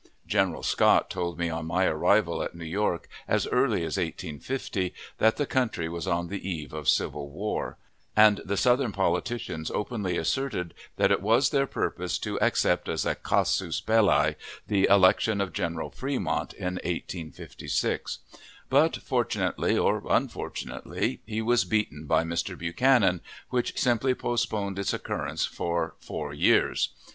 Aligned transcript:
General 0.25 0.63
Scott 0.63 1.11
told 1.11 1.37
me 1.37 1.51
on 1.51 1.67
my 1.67 1.85
arrival 1.85 2.41
at 2.41 2.55
New 2.55 2.65
York, 2.65 3.07
as 3.27 3.45
early 3.45 3.81
as 3.83 3.97
1850, 3.97 4.95
that 5.19 5.37
the 5.37 5.45
country 5.45 5.87
was 5.87 6.07
on 6.07 6.27
the 6.27 6.49
eve 6.49 6.73
of 6.73 6.89
civil 6.89 7.29
war; 7.29 7.77
and 8.15 8.41
the 8.43 8.57
Southern 8.57 8.91
politicians 8.91 9.69
openly 9.69 10.17
asserted 10.17 10.73
that 10.95 11.11
it 11.11 11.21
was 11.21 11.51
their 11.51 11.67
purpose 11.67 12.17
to 12.17 12.39
accept 12.41 12.89
as 12.89 13.05
a 13.05 13.13
casus 13.13 13.79
belli 13.79 14.33
the 14.67 14.85
election 14.87 15.39
of 15.39 15.53
General 15.53 15.91
Fremont 15.91 16.53
in 16.53 16.77
1856; 16.83 18.17
but, 18.71 18.95
fortunately 18.97 19.77
or 19.77 20.01
unfortunately, 20.09 21.21
he 21.27 21.43
was 21.43 21.63
beaten 21.63 22.07
by 22.07 22.23
Mr. 22.23 22.57
Buchanan, 22.57 23.21
which 23.51 23.77
simply 23.79 24.15
postponed 24.15 24.79
its 24.79 24.95
occurrence 24.95 25.45
for 25.45 25.93
four 25.99 26.33
years. 26.33 26.89